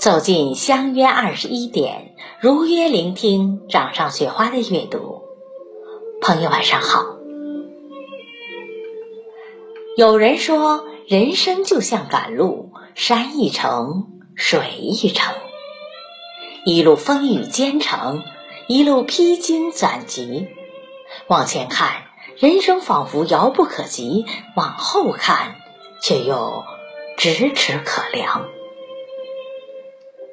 [0.00, 5.22] 走进相约二十一点，如约聆听掌上雪花的阅读。
[6.20, 7.04] 朋友晚上好。
[9.96, 15.34] 有人说，人生就像赶路，山一程，水一程，
[16.64, 18.24] 一路风雨兼程，
[18.66, 20.48] 一路披荆斩棘。
[21.28, 24.24] 往前看，人生仿佛遥不可及；
[24.56, 25.56] 往后看，
[26.02, 26.64] 却又
[27.16, 28.48] 咫尺可量。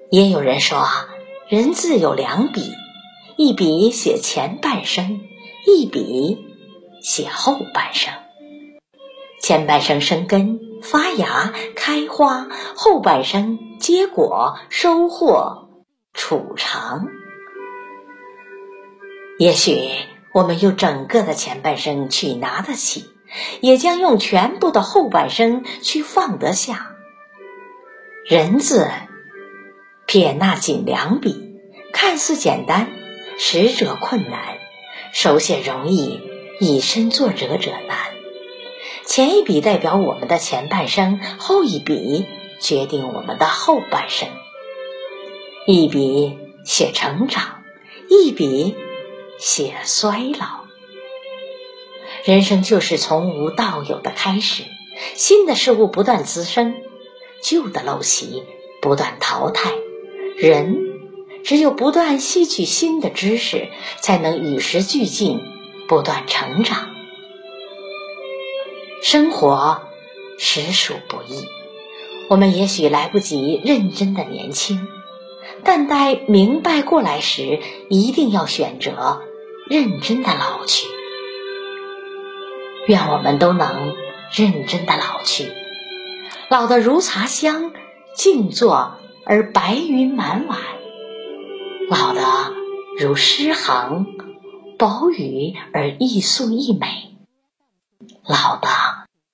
[0.10, 0.88] 也有人说，
[1.48, 2.74] 人字有两笔，
[3.38, 5.22] 一笔写前半生，
[5.68, 6.46] 一笔
[7.02, 8.14] 写后半生。
[9.42, 15.70] 前半生生根发芽开花，后半生结果收获
[16.14, 17.08] 储藏。
[19.38, 19.92] 也许
[20.34, 23.06] 我们用整个的前半生去拿得起，
[23.62, 26.96] 也将用全部的后半生去放得下。
[28.26, 28.90] 人字。
[30.06, 31.60] 撇捺仅两笔，
[31.94, 32.90] 看似简单，
[33.38, 34.58] 实则困难。
[35.14, 36.20] 手写容易，
[36.60, 37.96] 以身作则者难。
[39.06, 42.26] 前一笔代表我们的前半生，后一笔
[42.60, 44.30] 决定我们的后半生。
[45.68, 47.62] 一笔写成长，
[48.10, 48.76] 一笔
[49.38, 50.69] 写衰老。
[52.26, 54.64] 人生就是从无到有的开始，
[55.16, 56.76] 新的事物不断滋生，
[57.42, 58.44] 旧的陋习
[58.82, 59.72] 不断淘汰。
[60.38, 60.78] 人
[61.44, 63.70] 只有不断吸取新的知识，
[64.02, 65.40] 才能与时俱进，
[65.88, 66.90] 不断成长。
[69.02, 69.82] 生活
[70.38, 71.48] 实属不易，
[72.30, 74.88] 我们也许来不及认真的年轻，
[75.64, 77.60] 但待明白过来时，
[77.90, 79.22] 一定要选择
[79.70, 80.86] 认真的老去。
[82.88, 83.96] 愿我们都能
[84.32, 85.52] 认真的老去，
[86.50, 87.72] 老得如茶香，
[88.16, 88.96] 静坐。
[89.26, 90.58] 而白云满碗，
[91.88, 92.22] 老的
[92.98, 94.08] 如诗行，
[94.76, 96.88] 薄雨而艺素一美；
[98.26, 98.68] 老的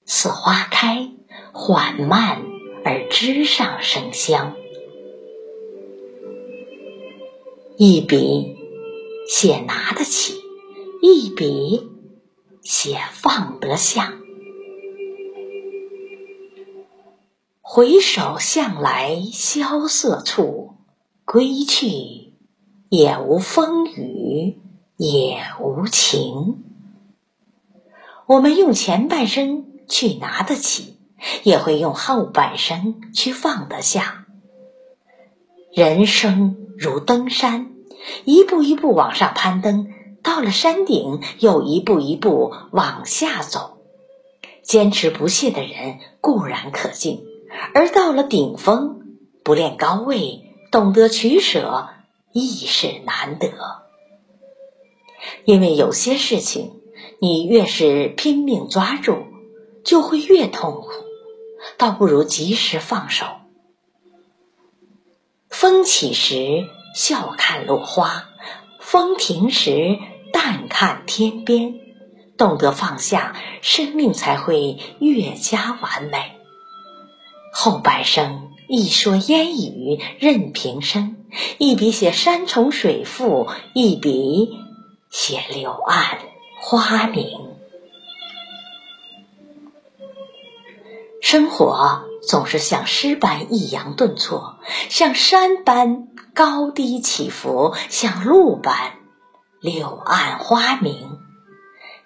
[0.06, 1.12] 似花开，
[1.54, 2.44] 缓慢
[2.84, 4.54] 而枝上生香。
[7.78, 8.58] 一笔
[9.30, 10.42] 写拿得起，
[11.02, 11.90] 一笔
[12.66, 14.16] 写放得下。
[17.62, 20.74] 回首向来萧瑟处，
[21.26, 22.34] 归去，
[22.90, 24.60] 也无风雨
[24.98, 26.64] 也无晴。
[28.26, 30.98] 我们用前半生去拿得起，
[31.44, 34.26] 也会用后半生去放得下。
[35.72, 37.70] 人生如登山，
[38.24, 39.94] 一步一步往上攀登，
[40.26, 43.78] 到了山顶又一步一步往下走。
[44.64, 47.24] 坚持不懈的人固然可敬。
[47.76, 49.02] 而到了顶峰，
[49.44, 51.90] 不恋高位，懂得取舍，
[52.34, 53.50] 亦是难得。
[55.46, 56.82] 因为有些事情，
[57.22, 59.28] 你越是拼命抓住，
[59.84, 60.90] 就会越痛苦，
[61.78, 63.28] 倒不如及时放手。
[65.50, 66.66] 风起时
[66.96, 68.26] 笑看落花，
[68.80, 69.98] 风停时
[70.46, 71.74] 淡看天边。
[72.38, 76.34] 懂得放下，生命才会越加完美。
[77.52, 81.16] 后半生，一说烟雨任平生，
[81.58, 84.60] 一笔写山重水复，一笔
[85.10, 86.20] 写柳暗
[86.60, 87.40] 花明。
[91.24, 99.00] 生活总是像诗般抑扬顿挫，像山般高低起伏，像路般
[99.66, 101.20] 柳暗花明。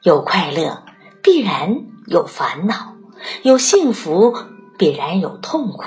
[0.01, 0.85] 有快乐，
[1.21, 2.95] 必然有烦恼；
[3.43, 4.33] 有幸福。
[4.77, 5.83] 必然有痛苦，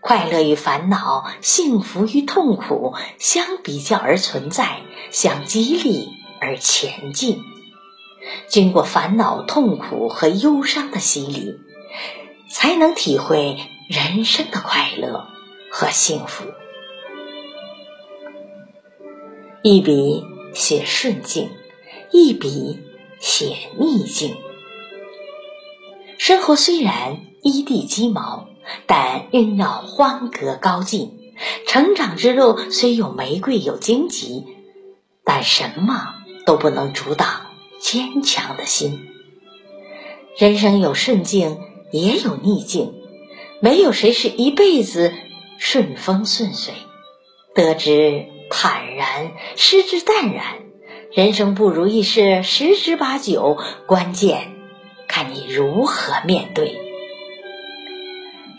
[0.00, 4.80] 快乐与烦恼、幸福与痛苦相比较而存在，
[5.10, 6.08] 相激励
[6.40, 7.42] 而前进。
[8.48, 11.60] 经过烦恼、痛苦和忧伤的洗礼，
[12.50, 13.58] 才能体会
[13.90, 15.28] 人生的快乐
[15.70, 16.46] 和幸福。
[19.62, 21.50] 一笔写顺境，
[22.12, 22.80] 一笔
[23.20, 24.36] 写逆境。
[26.18, 27.18] 生活虽然。
[27.46, 28.48] 一地鸡毛，
[28.86, 31.34] 但仍要欢歌高进。
[31.66, 34.46] 成长之路虽有玫瑰有荆棘，
[35.24, 36.14] 但什么
[36.46, 37.48] 都不能阻挡
[37.78, 39.10] 坚强的心。
[40.38, 41.58] 人生有顺境，
[41.92, 42.94] 也有逆境，
[43.60, 45.12] 没有谁是一辈子
[45.58, 46.72] 顺风顺水。
[47.54, 48.24] 得之
[48.56, 50.44] 坦然，失之淡然。
[51.12, 53.58] 人生不如意事十之八九，
[53.88, 54.52] 关键
[55.08, 56.78] 看你如何面对。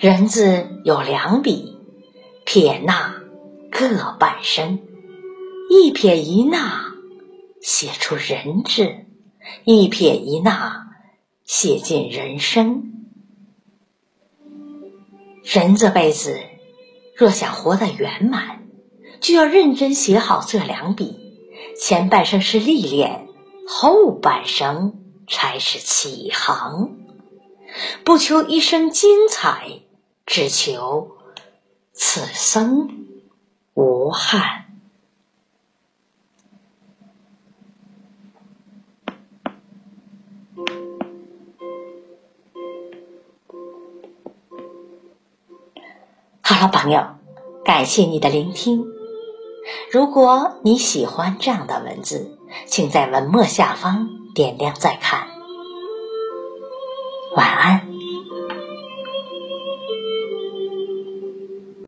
[0.01, 1.77] 人字有两笔，
[2.43, 3.13] 撇捺
[3.71, 4.81] 各半声，
[5.69, 6.93] 一撇一捺
[7.61, 9.05] 写出人字，
[9.63, 10.87] 一撇一捺
[11.45, 12.91] 写尽人生。
[15.41, 16.37] 人这辈子
[17.15, 18.64] 若想活得圆满，
[19.19, 21.23] 就要认真写好这两笔。
[21.79, 23.27] 前半生是历练，
[23.67, 26.91] 后半生才是起航。
[28.05, 29.81] 不求一生精彩，
[30.25, 31.17] 只求
[31.91, 33.07] 此生
[33.73, 34.65] 无憾。
[46.41, 47.17] 好了，朋友，
[47.65, 48.94] 感谢你的聆听。
[49.95, 52.37] 如果你喜欢这样的文字，
[52.67, 55.25] 请在文末下方点亮再看。
[57.37, 57.94] 晚安。